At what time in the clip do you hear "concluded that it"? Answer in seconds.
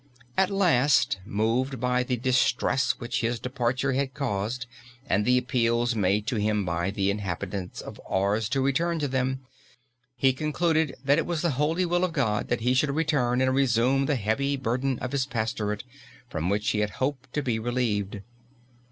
10.33-11.27